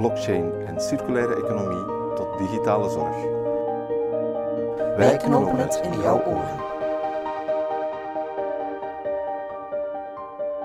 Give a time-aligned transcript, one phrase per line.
[0.00, 3.16] blockchain en circulaire economie tot digitale zorg.
[4.96, 6.58] Wij knopen het in jouw oren.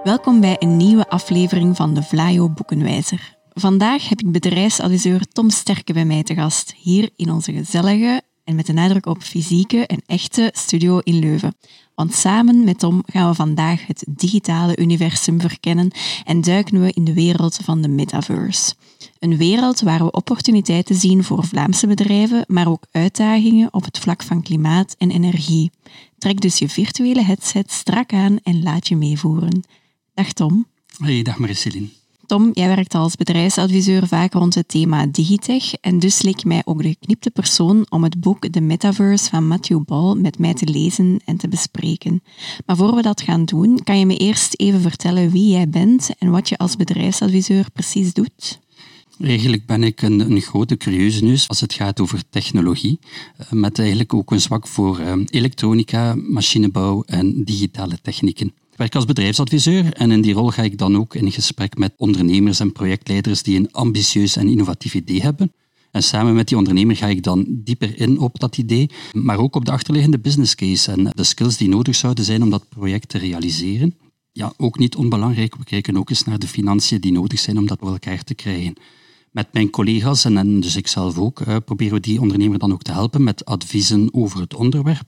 [0.04, 3.38] Welkom bij een nieuwe aflevering van de Vlaio Boekenwijzer.
[3.54, 8.56] Vandaag heb ik bedrijfsadviseur Tom Sterke bij mij te gast, hier in onze gezellige en
[8.56, 11.56] met de nadruk op fysieke en echte studio in Leuven.
[11.96, 15.92] Want samen met Tom gaan we vandaag het digitale universum verkennen
[16.24, 18.76] en duiken we in de wereld van de metaverse.
[19.20, 24.24] Een wereld waar we opportuniteiten zien voor Vlaamse bedrijven, maar ook uitdagingen op het vlak
[24.24, 25.72] van klimaat en energie.
[26.18, 29.64] Trek dus je virtuele headset strak aan en laat je meevoeren.
[30.14, 30.68] Dag Tom.
[30.98, 31.88] Hey, dag Mariceline.
[32.26, 36.82] Tom, jij werkt als bedrijfsadviseur vaak rond het thema digitech en dus leek mij ook
[36.82, 41.20] de geknipte persoon om het boek The Metaverse van Matthew Ball met mij te lezen
[41.26, 42.24] en te bespreken.
[42.66, 46.10] Maar voor we dat gaan doen, kan je me eerst even vertellen wie jij bent
[46.18, 48.60] en wat je als bedrijfsadviseur precies doet?
[49.20, 53.00] Eigenlijk ben ik een, een grote curieuze neus als het gaat over technologie,
[53.38, 58.54] eh, met eigenlijk ook een zwak voor eh, elektronica, machinebouw en digitale technieken.
[58.76, 61.94] Ik werk als bedrijfsadviseur en in die rol ga ik dan ook in gesprek met
[61.98, 65.54] ondernemers en projectleiders die een ambitieus en innovatief idee hebben.
[65.92, 69.56] En samen met die ondernemer ga ik dan dieper in op dat idee, maar ook
[69.56, 73.10] op de achterliggende business case en de skills die nodig zouden zijn om dat project
[73.10, 73.96] te realiseren.
[74.32, 77.68] Ja, ook niet onbelangrijk, we kijken ook eens naar de financiën die nodig zijn om
[77.68, 78.74] dat voor elkaar te krijgen
[79.36, 82.72] met mijn collega's en, en dus ik zelf ook, uh, proberen we die ondernemer dan
[82.72, 85.08] ook te helpen met adviezen over het onderwerp,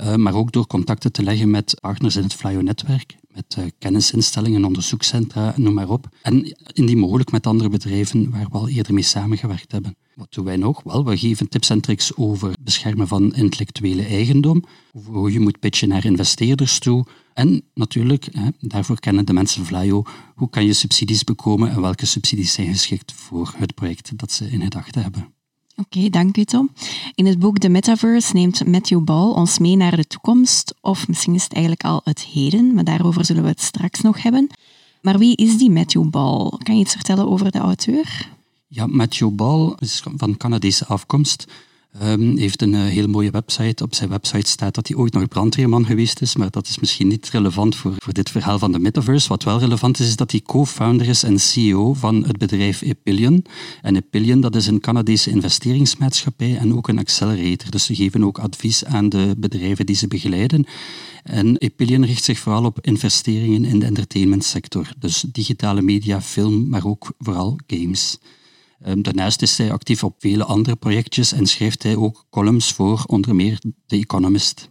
[0.00, 4.64] uh, maar ook door contacten te leggen met partners in het Flyo-netwerk, met uh, kennisinstellingen,
[4.64, 6.08] onderzoekscentra, noem maar op.
[6.22, 9.96] En indien mogelijk met andere bedrijven waar we al eerder mee samengewerkt hebben.
[10.14, 10.82] Wat doen wij nog?
[10.82, 14.64] Wel, we geven tips en tricks over beschermen van intellectuele eigendom,
[15.04, 17.06] hoe je moet pitchen naar investeerders toe,
[17.38, 20.02] en natuurlijk, hè, daarvoor kennen de mensen Vlaio,
[20.34, 24.50] hoe kan je subsidies bekomen en welke subsidies zijn geschikt voor het project dat ze
[24.50, 25.32] in gedachten hebben.
[25.76, 26.70] Oké, dank u Tom.
[27.14, 31.34] In het boek The Metaverse neemt Matthew Ball ons mee naar de toekomst, of misschien
[31.34, 34.50] is het eigenlijk al het heden, maar daarover zullen we het straks nog hebben.
[35.02, 36.52] Maar wie is die Matthew Ball?
[36.62, 38.28] Kan je iets vertellen over de auteur?
[38.66, 41.46] Ja, Matthew Ball is van Canadese afkomst.
[42.02, 43.84] Um, heeft een uh, hele mooie website.
[43.84, 47.08] Op zijn website staat dat hij ooit nog brandweerman geweest is, maar dat is misschien
[47.08, 49.28] niet relevant voor, voor dit verhaal van de metaverse.
[49.28, 53.44] Wat wel relevant is, is dat hij co-founder is en CEO van het bedrijf Epillion.
[53.82, 57.70] En Epillion, dat is een Canadese investeringsmaatschappij en ook een accelerator.
[57.70, 60.66] Dus ze geven ook advies aan de bedrijven die ze begeleiden.
[61.24, 64.92] En Epillion richt zich vooral op investeringen in de entertainmentsector.
[64.98, 68.18] Dus digitale media, film, maar ook vooral games.
[68.80, 73.04] Ehm, daarnaast is hij actief op vele andere projectjes en schrijft hij ook columns voor
[73.06, 74.70] onder meer The Economist.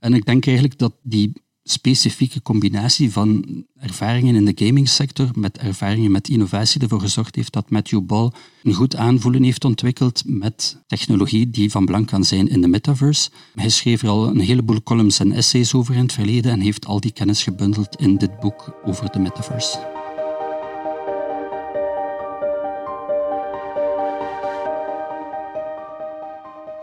[0.00, 1.32] En ik denk eigenlijk dat die
[1.64, 3.44] specifieke combinatie van
[3.76, 8.30] ervaringen in de gamingsector met ervaringen met innovatie ervoor gezorgd heeft dat Matthew Ball
[8.62, 13.30] een goed aanvoelen heeft ontwikkeld met technologie die van belang kan zijn in de metaverse.
[13.54, 16.86] Hij schreef er al een heleboel columns en essays over in het verleden en heeft
[16.86, 20.01] al die kennis gebundeld in dit boek over de metaverse.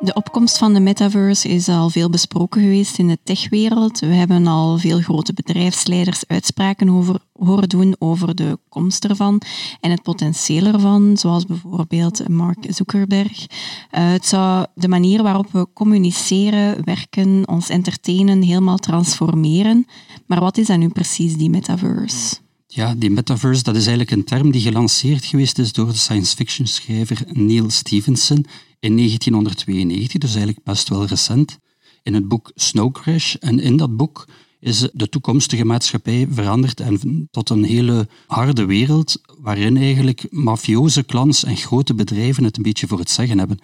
[0.01, 3.99] De opkomst van de metaverse is al veel besproken geweest in de techwereld.
[3.99, 9.41] We hebben al veel grote bedrijfsleiders uitspraken over, horen doen over de komst ervan
[9.79, 13.39] en het potentieel ervan, zoals bijvoorbeeld Mark Zuckerberg.
[13.41, 19.85] Uh, het zou de manier waarop we communiceren, werken, ons entertainen helemaal transformeren.
[20.25, 22.35] Maar wat is dan nu precies die metaverse?
[22.67, 26.35] Ja, die metaverse dat is eigenlijk een term die gelanceerd geweest is door de science
[26.35, 28.45] fiction schrijver Neil Stevenson
[28.79, 31.57] in 1992, dus eigenlijk best wel recent,
[32.03, 33.35] in het boek Snow Crash.
[33.35, 34.27] En in dat boek
[34.59, 41.43] is de toekomstige maatschappij veranderd en tot een hele harde wereld waarin eigenlijk mafioze clans
[41.43, 43.59] en grote bedrijven het een beetje voor het zeggen hebben.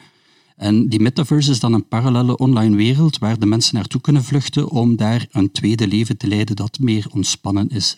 [0.56, 4.69] En die metaverse is dan een parallele online wereld waar de mensen naartoe kunnen vluchten
[4.69, 7.98] om daar een tweede leven te leiden dat meer ontspannen is.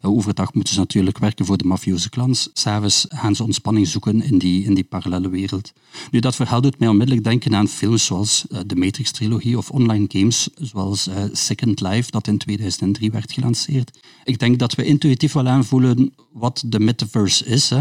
[0.00, 2.50] Overdag moeten ze natuurlijk werken voor de mafioze clans.
[2.52, 5.72] S'avonds gaan ze ontspanning zoeken in die, in die parallele wereld.
[6.10, 10.04] Nu, dat verhaal doet mij onmiddellijk denken aan films zoals eh, de Matrix-trilogie of online
[10.08, 13.98] games zoals eh, Second Life, dat in 2003 werd gelanceerd.
[14.24, 17.72] Ik denk dat we intuïtief wel aanvoelen wat de metaverse is,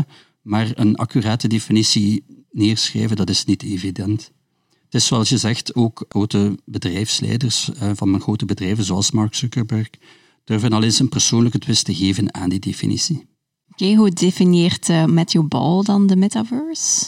[0.42, 2.24] maar een accurate definitie
[2.54, 4.32] neerschrijven, dat is niet evident.
[4.84, 9.90] Het is zoals je zegt, ook grote bedrijfsleiders uh, van grote bedrijven zoals Mark Zuckerberg
[10.44, 13.26] durven al eens een persoonlijke twist te geven aan die definitie.
[13.72, 17.06] Oké, hoe definieert uh, Matthew Ball dan de metaverse?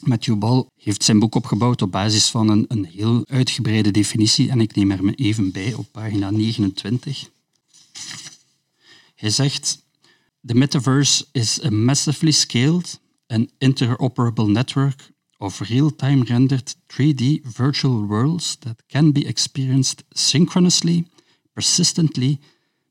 [0.00, 4.60] Matthew Ball heeft zijn boek opgebouwd op basis van een, een heel uitgebreide definitie en
[4.60, 7.30] ik neem er me even bij op pagina 29.
[9.14, 9.82] Hij zegt,
[10.46, 13.00] the metaverse is a massively scaled
[13.30, 21.04] and interoperable network of real-time rendered 3D virtual worlds that can be experienced synchronously,
[21.54, 22.38] persistently,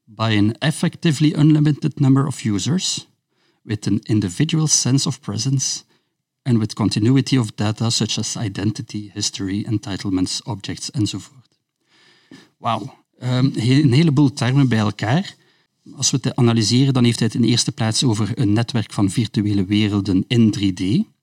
[0.07, 3.07] by an effectively unlimited number of users,
[3.65, 5.83] with an individual sense of presence,
[6.45, 11.47] and with continuity of data such as identity, history, entitlements, objects enzovoort.
[12.57, 15.35] Wauw, um, een heleboel termen bij elkaar.
[15.95, 19.09] Als we het analyseren, dan heeft hij het in eerste plaats over een netwerk van
[19.09, 21.15] virtuele werelden in 3D.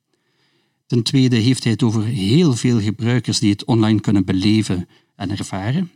[0.87, 5.31] Ten tweede heeft hij het over heel veel gebruikers die het online kunnen beleven en
[5.31, 5.91] ervaren.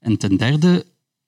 [0.00, 0.86] En ten derde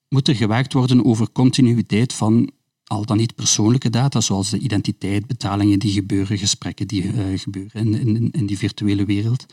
[0.09, 2.49] moet er gewaakt worden over continuïteit van
[2.83, 7.81] al dan niet persoonlijke data, zoals de identiteit, betalingen die gebeuren, gesprekken die uh, gebeuren
[7.81, 9.45] in, in, in die virtuele wereld.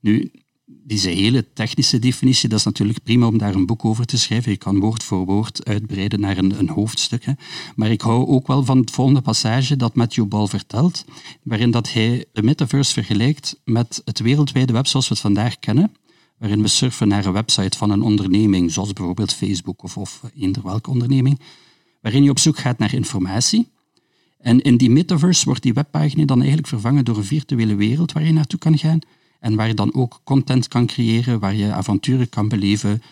[0.00, 0.30] Nu,
[0.66, 4.50] deze hele technische definitie, dat is natuurlijk prima om daar een boek over te schrijven.
[4.50, 7.24] Je kan woord voor woord uitbreiden naar een, een hoofdstuk.
[7.76, 11.04] Maar ik hou ook wel van het volgende passage dat Matthew Ball vertelt,
[11.42, 15.94] waarin dat hij de metaverse vergelijkt met het wereldwijde web zoals we het vandaag kennen,
[16.38, 20.62] waarin we surfen naar een website van een onderneming, zoals bijvoorbeeld Facebook of, of eender
[20.62, 21.40] welke onderneming,
[22.00, 23.68] waarin je op zoek gaat naar informatie.
[24.38, 28.24] En in die metaverse wordt die webpagina dan eigenlijk vervangen door een virtuele wereld waar
[28.24, 29.00] je naartoe kan gaan
[29.40, 33.02] en waar je dan ook content kan creëren, waar je avonturen kan beleven.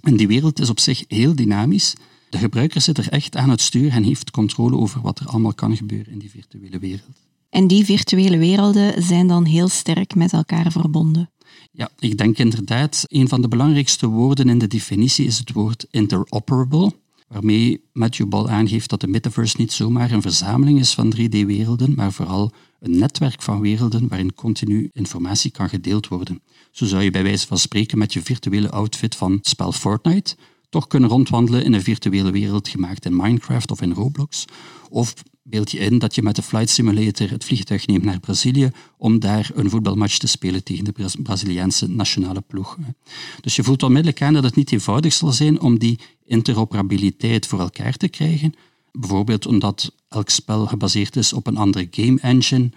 [0.00, 1.94] En die wereld is op zich heel dynamisch.
[2.30, 5.54] De gebruiker zit er echt aan het stuur en heeft controle over wat er allemaal
[5.54, 7.16] kan gebeuren in die virtuele wereld.
[7.50, 11.30] En die virtuele werelden zijn dan heel sterk met elkaar verbonden.
[11.72, 15.86] Ja, ik denk inderdaad, een van de belangrijkste woorden in de definitie is het woord
[15.90, 16.92] interoperable
[17.28, 22.12] waarmee Matthew Ball aangeeft dat de metaverse niet zomaar een verzameling is van 3D-werelden, maar
[22.12, 26.42] vooral een netwerk van werelden waarin continu informatie kan gedeeld worden.
[26.70, 30.36] Zo zou je bij wijze van spreken met je virtuele outfit van spel Fortnite
[30.68, 34.44] toch kunnen rondwandelen in een virtuele wereld gemaakt in Minecraft of in Roblox,
[34.88, 38.70] of beeld je in dat je met de Flight Simulator het vliegtuig neemt naar Brazilië
[38.96, 42.78] om daar een voetbalmatch te spelen tegen de Braziliaanse nationale ploeg.
[43.40, 47.60] Dus je voelt onmiddellijk aan dat het niet eenvoudig zal zijn om die interoperabiliteit voor
[47.60, 48.54] elkaar te krijgen.
[48.92, 52.70] Bijvoorbeeld omdat elk spel gebaseerd is op een andere game engine.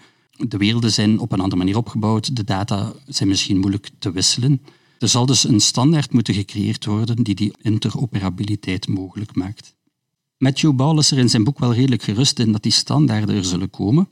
[0.48, 2.36] De werelden zijn op een andere manier opgebouwd.
[2.36, 4.60] De data zijn misschien moeilijk te wisselen.
[4.98, 9.74] Er zal dus een standaard moeten gecreëerd worden die die interoperabiliteit mogelijk maakt.
[10.38, 13.44] Matthew Ball is er in zijn boek wel redelijk gerust in dat die standaarden er
[13.44, 14.08] zullen komen.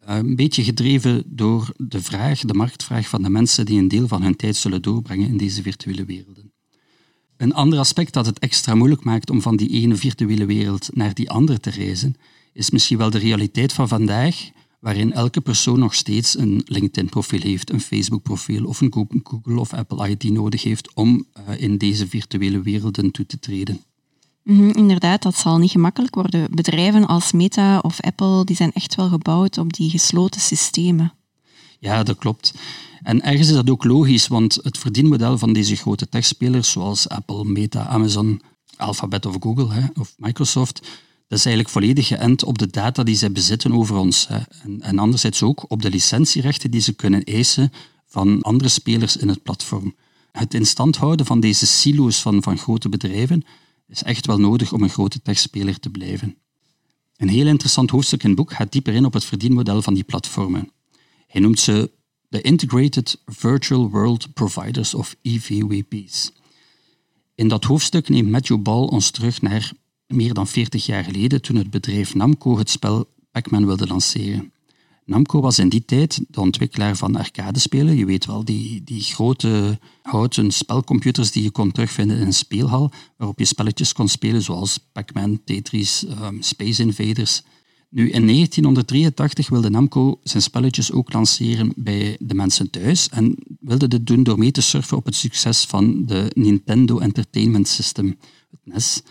[0.00, 4.08] Eh, een beetje gedreven door de vraag, de marktvraag van de mensen die een deel
[4.08, 6.49] van hun tijd zullen doorbrengen in deze virtuele werelden.
[7.40, 11.14] Een ander aspect dat het extra moeilijk maakt om van die ene virtuele wereld naar
[11.14, 12.16] die andere te reizen,
[12.52, 14.50] is misschien wel de realiteit van vandaag,
[14.80, 18.92] waarin elke persoon nog steeds een LinkedIn-profiel heeft, een Facebook-profiel of een
[19.22, 23.80] Google of Apple ID nodig heeft om uh, in deze virtuele werelden toe te treden.
[24.42, 26.48] Mm inderdaad, dat zal niet gemakkelijk worden.
[26.50, 31.12] Bedrijven als Meta of Apple die zijn echt wel gebouwd op die gesloten systemen.
[31.78, 32.54] Ja, dat klopt.
[33.02, 37.44] En ergens is dat ook logisch, want het verdienmodel van deze grote techspelers, zoals Apple,
[37.44, 38.40] Meta, Amazon,
[38.76, 40.80] Alphabet of Google hè, of Microsoft,
[41.28, 44.28] dat is eigenlijk volledig geënt op de data die zij bezitten over ons.
[44.28, 44.38] Hè.
[44.62, 47.72] En, en anderzijds ook op de licentierechten die ze kunnen eisen
[48.06, 49.94] van andere spelers in het platform.
[50.32, 53.44] Het in stand houden van deze silo's van, van grote bedrijven
[53.88, 56.36] is echt wel nodig om een grote techspeler te blijven.
[57.16, 60.04] Een heel interessant hoofdstuk in het boek gaat dieper in op het verdienmodel van die
[60.04, 60.70] platformen.
[61.26, 61.90] Hij noemt ze
[62.30, 66.32] de Integrated Virtual World Providers of EVWP's.
[67.34, 69.72] In dat hoofdstuk neemt Matthew Ball ons terug naar
[70.06, 74.52] meer dan 40 jaar geleden toen het bedrijf Namco het spel Pac-Man wilde lanceren.
[75.04, 77.96] Namco was in die tijd de ontwikkelaar van arcadespelen.
[77.96, 82.90] Je weet wel, die, die grote houten spelcomputers die je kon terugvinden in een speelhal,
[83.16, 87.42] waarop je spelletjes kon spelen zoals Pac-Man, Tetris, um, Space Invaders.
[87.92, 93.88] Nu, in 1983 wilde Namco zijn spelletjes ook lanceren bij de mensen thuis en wilde
[93.88, 98.16] dit doen door mee te surfen op het succes van de Nintendo Entertainment System,
[98.50, 99.02] het NES,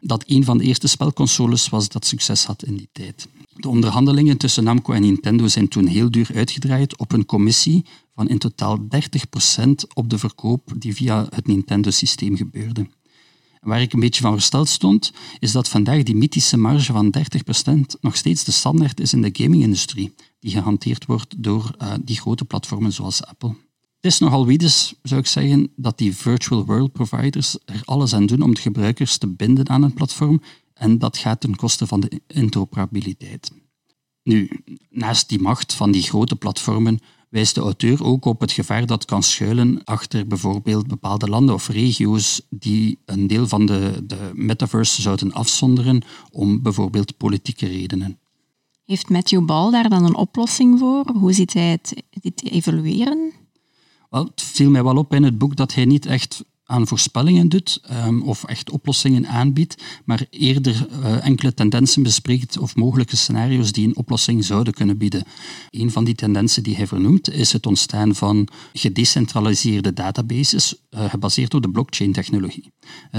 [0.00, 3.28] dat een van de eerste spelconsoles was dat succes had in die tijd.
[3.54, 7.84] De onderhandelingen tussen Namco en Nintendo zijn toen heel duur uitgedraaid op een commissie
[8.14, 8.86] van in totaal 30%
[9.94, 12.86] op de verkoop die via het Nintendo-systeem gebeurde.
[13.62, 17.14] Waar ik een beetje van versteld stond, is dat vandaag die mythische marge van
[17.66, 20.14] 30% nog steeds de standaard is in de gaming-industrie.
[20.40, 23.48] die gehanteerd wordt door uh, die grote platformen zoals Apple.
[24.00, 28.26] Het is nogal wiedes, zou ik zeggen, dat die virtual world providers er alles aan
[28.26, 30.42] doen om de gebruikers te binden aan een platform
[30.74, 33.52] en dat gaat ten koste van de interoperabiliteit.
[34.22, 34.50] Nu,
[34.90, 36.98] naast die macht van die grote platformen
[37.32, 41.68] wijst de auteur ook op het gevaar dat kan schuilen achter bijvoorbeeld bepaalde landen of
[41.68, 48.18] regio's die een deel van de, de metaverse zouden afzonderen om bijvoorbeeld politieke redenen.
[48.84, 51.10] Heeft Matthew Ball daar dan een oplossing voor?
[51.12, 53.32] Hoe ziet hij het, dit evalueren?
[54.10, 57.48] Wel, het viel mij wel op in het boek dat hij niet echt aan voorspellingen
[57.48, 63.72] doet um, of echt oplossingen aanbiedt, maar eerder uh, enkele tendensen bespreekt of mogelijke scenario's
[63.72, 65.24] die een oplossing zouden kunnen bieden.
[65.70, 71.54] Een van die tendensen die hij vernoemt is het ontstaan van gedecentraliseerde databases uh, gebaseerd
[71.54, 72.72] op de blockchain-technologie.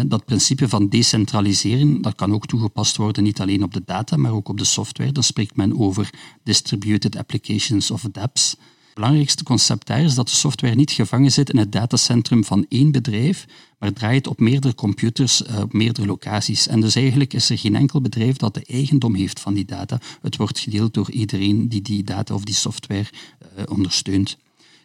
[0.07, 4.31] Dat principe van decentraliseren dat kan ook toegepast worden niet alleen op de data, maar
[4.31, 5.12] ook op de software.
[5.12, 6.10] Dan spreekt men over
[6.43, 8.55] distributed applications of DApps.
[8.94, 12.92] Belangrijkste concept daar is dat de software niet gevangen zit in het datacentrum van één
[12.92, 13.46] bedrijf,
[13.80, 16.68] maar draait op meerdere computers uh, op meerdere locaties.
[16.68, 20.00] En dus eigenlijk is er geen enkel bedrijf dat de eigendom heeft van die data.
[20.22, 23.06] Het wordt gedeeld door iedereen die die data of die software
[23.58, 24.38] uh, ondersteunt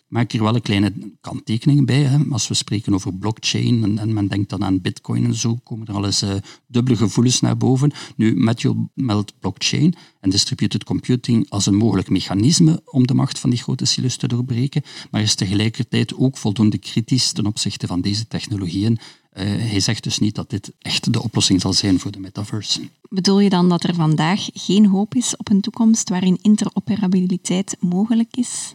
[0.09, 2.03] maak er wel een kleine kanttekening bij.
[2.03, 2.19] Hè.
[2.31, 5.87] Als we spreken over blockchain en, en, men denkt dan aan bitcoin en zo, komen
[5.87, 6.35] er al eens uh,
[6.67, 7.93] dubbele gevoelens naar boven.
[8.17, 13.51] Nu, Matthew meldt blockchain en distributed computing als een mogelijk mechanisme om de macht van
[13.51, 18.27] die grote silos te doorbreken, maar is tegelijkertijd ook voldoende kritisch ten opzichte van deze
[18.27, 18.99] technologieën.
[19.39, 22.81] Uh, hij zegt dus niet dat dit echt de oplossing zal zijn voor de metaverse.
[23.09, 28.37] Bedoel je dan dat er vandaag geen hoop is op een toekomst waarin interoperabiliteit mogelijk
[28.37, 28.75] is?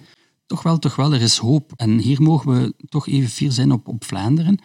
[0.53, 1.71] Toch wel, toch wel, er is hoop.
[1.75, 4.59] En hier mogen we toch even fier zijn op, op Vlaanderen.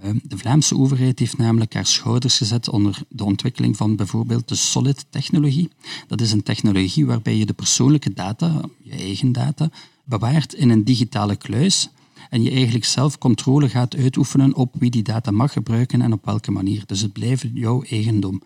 [0.00, 4.54] Ehm, de Vlaamse overheid heeft namelijk haar schouders gezet onder de ontwikkeling van bijvoorbeeld de
[4.54, 5.70] Solid-technologie.
[6.06, 9.70] Dat is een technologie waarbij je de persoonlijke data, je eigen data,
[10.04, 11.90] bewaart in een digitale kluis
[12.30, 16.24] en je eigenlijk zelf controle gaat uitoefenen op wie die data mag gebruiken en op
[16.24, 16.82] welke manier.
[16.86, 18.42] Dus het blijft jouw eigendom.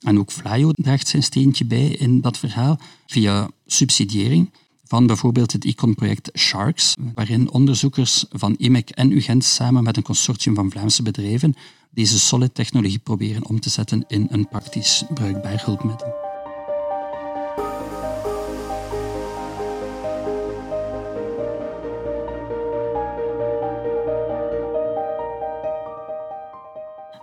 [0.00, 4.50] En ook Flyo draagt zijn steentje bij in dat verhaal via subsidiëring
[4.88, 10.54] van bijvoorbeeld het ICON-project Sharks, waarin onderzoekers van IMEC en UGent samen met een consortium
[10.54, 11.54] van Vlaamse bedrijven
[11.90, 16.26] deze solid-technologie proberen om te zetten in een praktisch bruikbaar hulpmiddel.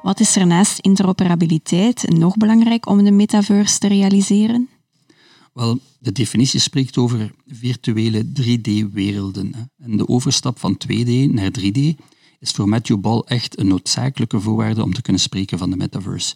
[0.02, 4.70] Wat is er naast interoperabiliteit nog belangrijk om de metaverse te realiseren?
[5.56, 9.72] Wel, de definitie spreekt over virtuele 3D-werelden.
[9.78, 11.80] En de overstap van 2D naar 3D
[12.40, 16.36] is voor Matthew Ball echt een noodzakelijke voorwaarde om te kunnen spreken van de metaverse.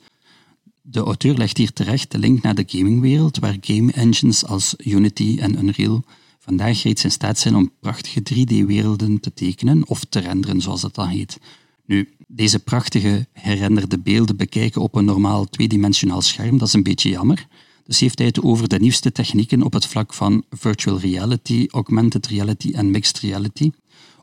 [0.81, 5.38] De auteur legt hier terecht de link naar de gamingwereld, waar game engines als Unity
[5.39, 6.03] en Unreal
[6.39, 10.95] vandaag reeds in staat zijn om prachtige 3D-werelden te tekenen of te renderen, zoals dat
[10.95, 11.39] dan heet.
[11.85, 17.09] Nu, deze prachtige herrenderde beelden bekijken op een normaal tweedimensionaal scherm, dat is een beetje
[17.09, 17.47] jammer.
[17.89, 22.27] Dus heeft hij het over de nieuwste technieken op het vlak van virtual reality, augmented
[22.27, 23.72] reality en mixed reality.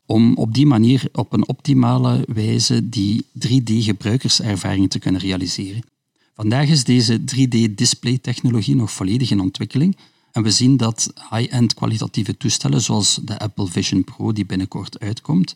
[0.04, 5.82] Om op die manier op een optimale wijze die 3D-gebruikerservaring te kunnen realiseren.
[6.34, 9.96] Vandaag is deze 3D-display-technologie nog volledig in ontwikkeling
[10.32, 15.54] en we zien dat high-end kwalitatieve toestellen zoals de Apple Vision Pro die binnenkort uitkomt,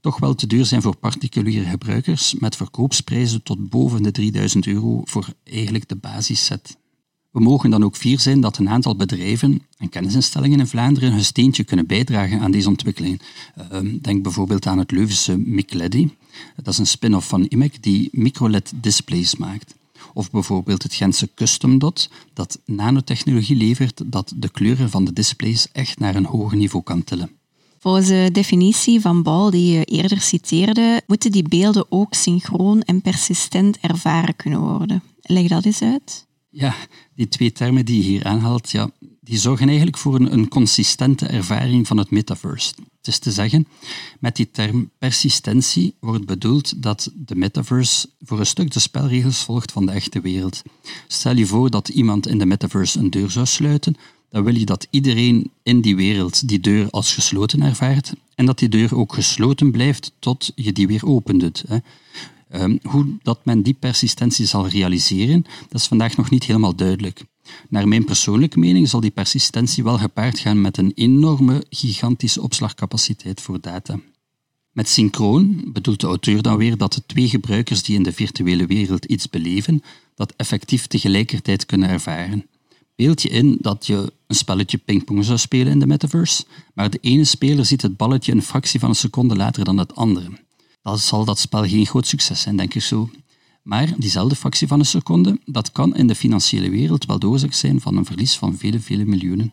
[0.00, 5.00] toch wel te duur zijn voor particuliere gebruikers met verkoopsprijzen tot boven de 3000 euro
[5.04, 6.76] voor eigenlijk de basisset.
[7.36, 11.24] We mogen dan ook fier zijn dat een aantal bedrijven en kennisinstellingen in Vlaanderen hun
[11.24, 13.20] steentje kunnen bijdragen aan deze ontwikkeling.
[13.56, 16.16] Ehm, denk bijvoorbeeld aan het Leuvense Micledi.
[16.56, 19.74] Dat is een spin-off van IMEC die microLED-displays maakt.
[20.14, 25.68] Of bijvoorbeeld het Gentse Custom Dot, dat nanotechnologie levert dat de kleuren van de displays
[25.72, 27.30] echt naar een hoger niveau kan tillen.
[27.78, 33.02] Volgens de definitie van Bal die je eerder citeerde, moeten die beelden ook synchroon en
[33.02, 35.02] persistent ervaren kunnen worden.
[35.20, 36.26] Leg dat eens uit.
[36.58, 36.74] Ja,
[37.14, 41.26] die twee termen die je hier aanhaalt, ja, die zorgen eigenlijk voor een, een consistente
[41.26, 42.74] ervaring van het metaverse.
[42.96, 43.66] Het is te zeggen,
[44.18, 49.72] met die term persistentie wordt bedoeld dat de metaverse voor een stuk de spelregels volgt
[49.72, 50.62] van de echte wereld.
[51.08, 53.96] Stel je voor dat iemand in de metaverse een deur zou sluiten,
[54.30, 58.58] dan wil je dat iedereen in die wereld die deur als gesloten ervaart en dat
[58.58, 61.64] die deur ook gesloten blijft tot je die weer opent.
[62.54, 67.24] Um, hoe dat men die persistentie zal realiseren, dat is vandaag nog niet helemaal duidelijk.
[67.68, 73.40] Naar mijn persoonlijke mening zal die persistentie wel gepaard gaan met een enorme, gigantische opslagcapaciteit
[73.40, 74.00] voor data.
[74.72, 78.66] Met synchroon bedoelt de auteur dan weer dat de twee gebruikers die in de virtuele
[78.66, 79.82] wereld iets beleven,
[80.14, 82.46] dat effectief tegelijkertijd kunnen ervaren.
[82.96, 86.98] Beeld je in dat je een spelletje pingpong zou spelen in de metaverse, maar de
[87.00, 90.30] ene speler ziet het balletje een fractie van een seconde later dan het andere.
[90.86, 93.10] Dan zal dat spel geen groot succes zijn, denk ik zo.
[93.62, 97.52] Maar diezelfde fractie van een seconde, dat kan in de financiële wereld wel de oorzaak
[97.52, 99.52] zijn van een verlies van vele, vele miljoenen.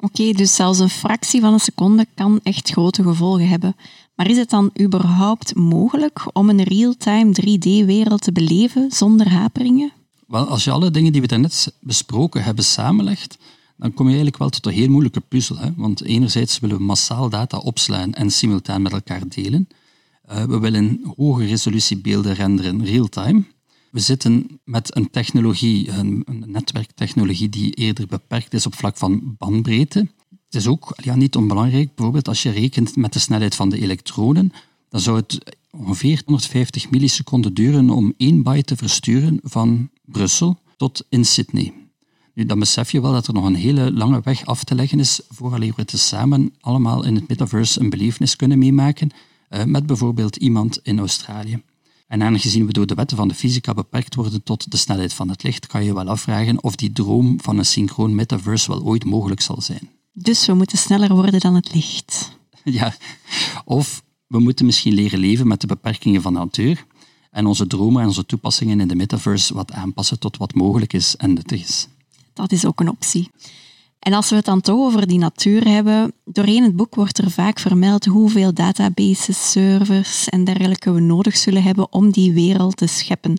[0.00, 3.76] Oké, dus zelfs een fractie van een seconde kan echt grote gevolgen hebben.
[4.14, 9.92] Maar is het dan überhaupt mogelijk om een real-time 3D-wereld te beleven zonder haperingen?
[10.26, 13.38] Wel, als je alle dingen die we daarnet besproken hebben samenlegt,
[13.76, 15.58] dan kom je eigenlijk wel tot een heel moeilijke puzzel.
[15.58, 15.70] Hè?
[15.76, 19.68] Want enerzijds willen we massaal data opslaan en simultaan met elkaar delen.
[20.30, 23.44] Uh, we willen hoge resolutie beelden renderen real-time.
[23.90, 29.98] We zitten met een technologie, een, netwerktechnologie die eerder beperkt is op vlak van bandbreedte.
[30.28, 34.52] Het is ook niet onbelangrijk, bijvoorbeeld als je rekent met de snelheid van de elektronen,
[34.88, 41.06] dan zou het ongeveer 150 milliseconden duren om 1 byte te versturen van Brussel tot
[41.08, 41.72] in Sydney.
[42.34, 45.00] Nu, dan besef je wel dat er nog een hele lange weg af te leggen
[45.00, 49.10] is vooraleer we tezamen allemaal in het metaverse een belevenis kunnen meemaken
[49.64, 51.62] met bijvoorbeeld iemand in Australië.
[52.06, 55.28] En aangezien we door de wetten van de fysica beperkt worden tot de snelheid van
[55.28, 59.04] het licht, kan je wel afvragen of die droom van een synchroon metaverse wel ooit
[59.04, 59.90] mogelijk zal zijn.
[60.12, 62.32] Dus we moeten sneller worden dan het licht.
[62.64, 62.94] Ja,
[63.64, 66.86] of we moeten misschien leren leven met de beperkingen van de natuur
[67.30, 71.16] en onze dromen en onze toepassingen in de metaverse wat aanpassen tot wat mogelijk is
[71.16, 71.88] en nuttig is.
[72.32, 73.30] Dat is ook een optie.
[74.04, 77.30] En als we het dan toch over die natuur hebben, doorheen het boek wordt er
[77.30, 82.86] vaak vermeld hoeveel databases, servers en dergelijke we nodig zullen hebben om die wereld te
[82.86, 83.38] scheppen.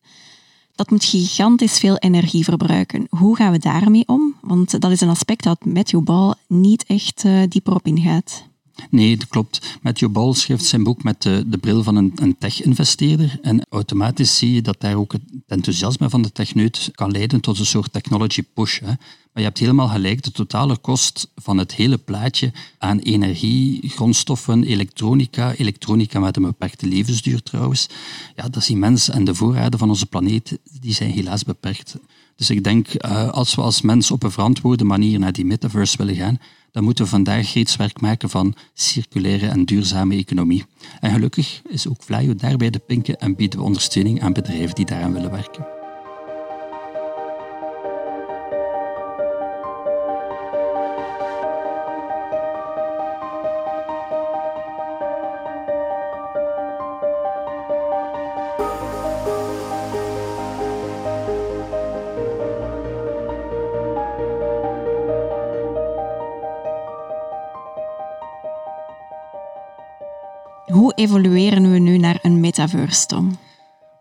[0.75, 3.07] Dat moet gigantisch veel energie verbruiken.
[3.10, 4.36] Hoe gaan we daarmee om?
[4.41, 8.48] Want dat is een aspect dat Matthew Ball niet echt uh, dieper op ingaat.
[8.89, 9.77] Nee, dat klopt.
[9.82, 13.39] Matthew Ball schrijft zijn boek met de, de bril van een, een tech-investeerder.
[13.41, 17.60] En automatisch zie je dat daar ook het enthousiasme van de techneut kan leiden tot
[17.60, 18.79] een soort technology push.
[18.79, 18.94] Hè.
[19.36, 24.63] Maar je hebt helemaal gelijk, de totale kost van het hele plaatje aan energie, grondstoffen,
[24.63, 27.88] elektronica, elektronica met een beperkte levensduur trouwens,
[28.36, 29.10] ja, dat is immens.
[29.10, 31.95] En de voorraden van onze planeet die zijn helaas beperkt.
[32.36, 35.98] Dus ik denk, uh, als we als mens op een verantwoorde manier naar die metaverse
[35.98, 36.39] willen gaan,
[36.71, 40.65] dan moeten we vandaag reeds werk maken van circulaire en duurzame economie.
[41.00, 44.86] En gelukkig is ook Vlaio daarbij de pinken en bieden we ondersteuning aan bedrijven die
[44.86, 45.75] daaraan willen werken.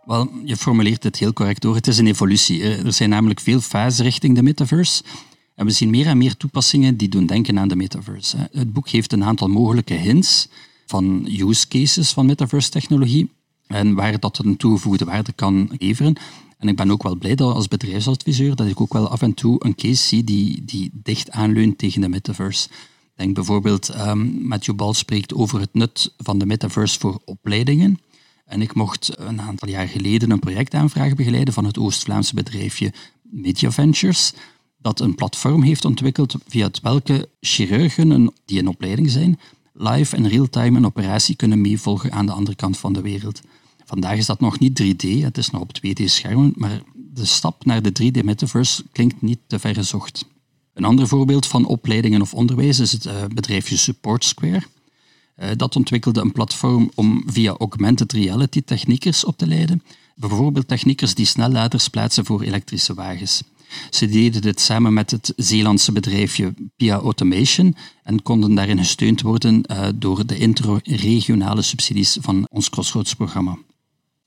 [0.04, 1.74] Wel, je formuleert het heel correct door.
[1.74, 2.62] Het is een evolutie.
[2.62, 5.02] Er zijn namelijk veel fasen richting de metaverse.
[5.54, 8.48] En we zien meer en meer toepassingen die doen denken aan de metaverse.
[8.52, 10.48] Het boek geeft een aantal mogelijke hints
[10.86, 13.30] van use cases van metaverse-technologie
[13.66, 16.16] en waar dat een toegevoegde waarde kan leveren.
[16.58, 19.34] En ik ben ook wel blij dat als bedrijfsadviseur dat ik ook wel af en
[19.34, 22.68] toe een case zie die, die dicht aanleunt tegen de metaverse.
[23.16, 27.98] Denk bijvoorbeeld, um, Matthew Ball spreekt over het nut van de metaverse voor opleidingen.
[28.44, 33.70] En ik mocht een aantal jaar geleden een projectaanvraag begeleiden van het Oost-Vlaamse bedrijfje Media
[33.70, 34.32] Ventures,
[34.78, 39.40] dat een platform heeft ontwikkeld via het welke chirurgen die in opleiding zijn,
[39.72, 43.40] live en real-time een operatie kunnen meevolgen aan de andere kant van de wereld.
[43.84, 47.82] Vandaag is dat nog niet 3D, het is nog op 2D-schermen, maar de stap naar
[47.82, 50.24] de 3D-metaverse klinkt niet te ver gezocht.
[50.74, 54.62] Een ander voorbeeld van opleidingen of onderwijs is het uh, bedrijfje Support Square.
[55.36, 59.82] Uh, dat ontwikkelde een platform om via augmented reality techniekers op te leiden.
[60.14, 63.42] Bijvoorbeeld techniekers die snelladers plaatsen voor elektrische wagens.
[63.90, 69.64] Ze deden dit samen met het Zeelandse bedrijfje Pia Automation en konden daarin gesteund worden
[69.70, 73.58] uh, door de interregionale subsidies van ons Crossroads-programma.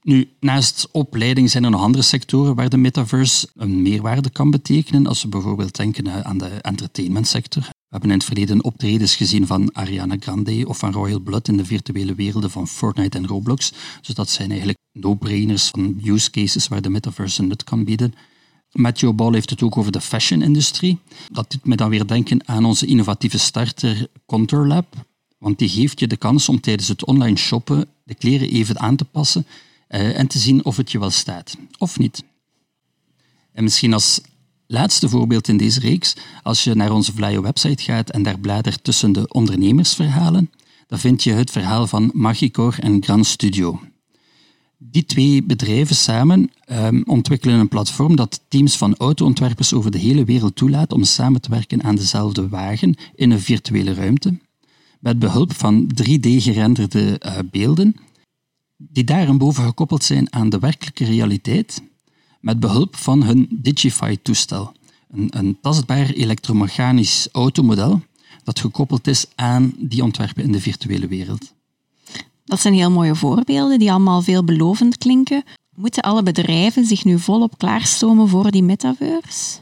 [0.02, 5.08] Nu, naast opleiding zijn er nog andere sectoren waar de metaverse een meerwaarde kan betekenen.
[5.08, 7.70] Als we bijvoorbeeld denken aan de entertainmentsector.
[7.88, 11.58] We hebben in het verleden optredens gezien van Ariana Grande of van Royal Blood in
[11.58, 13.73] de virtuele werelden van Fortnite en Roblox.
[14.02, 18.13] Dus dat zijn eigenlijk no-brainers van use cases waar de metaverse een nut kan bieden.
[18.71, 21.00] Matthew Ball heeft het ook over de fashion-industrie.
[21.32, 25.06] Dat doet me dan weer denken aan onze innovatieve starter Contour Lab.
[25.38, 28.95] Want die geeft je de kans om tijdens het online shoppen de kleren even aan
[28.95, 29.45] te passen
[29.89, 32.23] uh, en te zien of het je wel staat of niet.
[33.52, 34.21] En misschien als
[34.67, 38.84] laatste voorbeeld in deze reeks, als je naar onze Vlaio website gaat en daar bladert
[38.84, 40.51] tussen de ondernemersverhalen,
[40.88, 43.80] dan vind je het verhaal van Magicor en Grand Studio.
[44.77, 50.23] Die twee bedrijven samen um, ontwikkelen een platform dat teams van autoontwerpers over de hele
[50.23, 54.38] wereld toelaat om samen te werken aan dezelfde wagen in een virtuele ruimte,
[54.99, 57.95] met behulp van 3D-gerenderde uh, beelden,
[58.77, 61.82] die daarboven gekoppeld zijn aan de werkelijke realiteit,
[62.39, 64.71] met behulp van hun Digify-toestel,
[65.12, 68.02] een, een tastbaar elektromechanisch automodel
[68.43, 71.54] dat gekoppeld is aan die ontwerpen in de virtuele wereld.
[72.45, 75.43] Dat zijn heel mooie voorbeelden die allemaal veelbelovend klinken.
[75.76, 79.60] Moeten alle bedrijven zich nu volop klaarstomen voor die metaverse?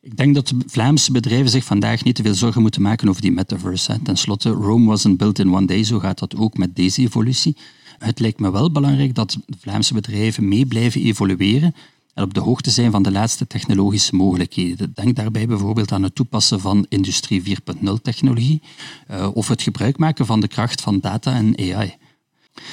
[0.00, 3.22] Ik denk dat de Vlaamse bedrijven zich vandaag niet te veel zorgen moeten maken over
[3.22, 3.98] die metaverse.
[4.02, 7.56] Ten slotte, Rome wasn't built in one day, zo gaat dat ook met deze evolutie.
[7.98, 11.74] Het lijkt me wel belangrijk dat de Vlaamse bedrijven mee blijven evolueren
[12.22, 14.92] op de hoogte zijn van de laatste technologische mogelijkheden.
[14.94, 18.62] Denk daarbij bijvoorbeeld aan het toepassen van Industrie 4.0 technologie
[19.10, 21.96] uh, of het gebruik maken van de kracht van data en AI.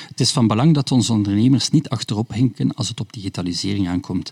[0.08, 4.32] Het is van belang dat onze ondernemers niet achterop hinken als het op digitalisering aankomt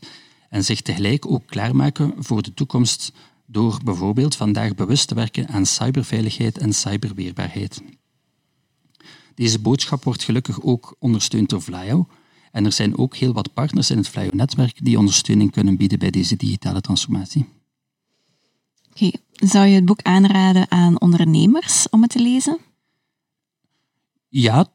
[0.49, 3.11] en zich tegelijk ook klaarmaken voor de toekomst
[3.45, 7.81] door bijvoorbeeld vandaag bewust te werken aan cyberveiligheid en cyberweerbaarheid.
[9.35, 12.07] Deze boodschap wordt gelukkig ook ondersteund door Vlaio
[12.55, 16.09] en er zijn ook heel wat partners in het Vlaio-netwerk die ondersteuning kunnen bieden bij
[16.09, 17.45] deze digitale transformatie.
[18.91, 22.57] Oké, zou je het boek aanraden aan ondernemers om het te lezen?
[24.29, 24.67] Ja,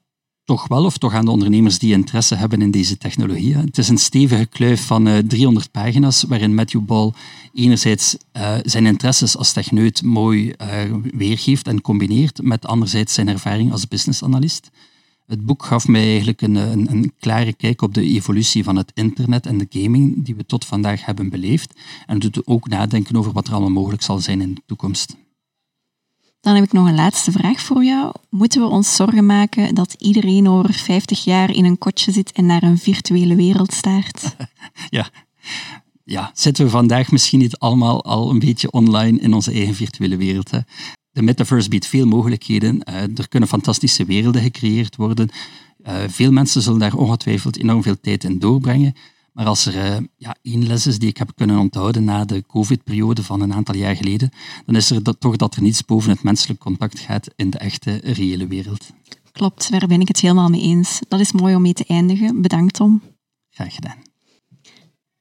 [0.44, 3.56] toch wel, of toch aan de ondernemers die interesse hebben in deze technologie.
[3.56, 7.12] Het is een stevige kluif van uh, eh, 300 pagina's, waarin Matthew Ball
[7.54, 13.72] enerzijds uh, zijn interesses als techneut mooi uh, weergeeft en combineert met anderzijds zijn ervaring
[13.72, 14.70] als businessanalist.
[15.30, 18.90] Het boek gaf mij eigenlijk een, een, een, klare kijk op de evolutie van het
[18.94, 21.80] internet en de gaming die we tot vandaag hebben beleefd.
[22.06, 25.16] En doet ook nadenken over wat er allemaal mogelijk zal zijn in de toekomst.
[26.40, 28.12] Dan heb ik nog een laatste vraag voor jou.
[28.30, 32.46] Moeten we ons zorgen maken dat iedereen over 50 jaar in een kotje zit en
[32.46, 34.36] naar een virtuele wereld staart?
[34.88, 35.10] ja.
[36.04, 40.16] ja, zitten we vandaag misschien niet allemaal al een beetje online in onze eigen virtuele
[40.16, 40.50] wereld?
[40.50, 40.58] Hè?
[41.20, 42.80] De metaverse biedt veel mogelijkheden.
[42.88, 45.28] Uh, er kunnen fantastische werelden gecreëerd worden.
[45.86, 48.94] Uh, veel mensen zullen daar ongetwijfeld enorm veel tijd in doorbrengen.
[49.32, 52.44] Maar als er uh, ja, één les is die ik heb kunnen onthouden na de
[52.46, 54.30] COVID-periode van een aantal jaar geleden,
[54.66, 57.58] dan is er dat, toch dat er niets boven het menselijk contact gaat in de
[57.58, 58.90] echte, reële wereld.
[59.32, 61.00] Klopt, daar ben ik het helemaal mee eens.
[61.08, 62.42] Dat is mooi om mee te eindigen.
[62.42, 63.02] Bedankt, Tom.
[63.50, 64.09] Graag gedaan.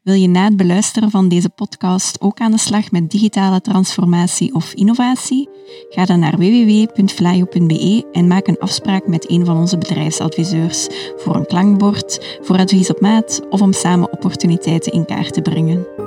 [0.10, 4.54] Wil je na het beluisteren van deze podcast ook aan de slag met digitale transformatie
[4.54, 5.50] of innovatie?
[5.90, 11.46] Ga dan naar www.flyo.be en maak een afspraak met een van onze bedrijfsadviseurs voor een
[11.46, 15.99] klankbord, voor advies op maat of om samen opportuniteiten in kaart te brengen.